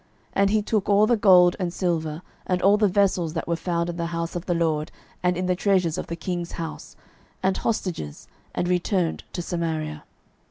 12:014:014 0.29 0.29
And 0.33 0.49
he 0.49 0.61
took 0.63 0.89
all 0.89 1.05
the 1.05 1.15
gold 1.15 1.55
and 1.59 1.71
silver, 1.71 2.23
and 2.47 2.59
all 2.63 2.75
the 2.75 2.87
vessels 2.87 3.35
that 3.35 3.47
were 3.47 3.55
found 3.55 3.87
in 3.87 3.97
the 3.97 4.07
house 4.07 4.35
of 4.35 4.47
the 4.47 4.55
LORD, 4.55 4.91
and 5.21 5.37
in 5.37 5.45
the 5.45 5.55
treasures 5.55 5.99
of 5.99 6.07
the 6.07 6.15
king's 6.15 6.53
house, 6.53 6.95
and 7.43 7.55
hostages, 7.57 8.27
and 8.55 8.67
returned 8.67 9.23
to 9.33 9.43
Samaria. 9.43 10.03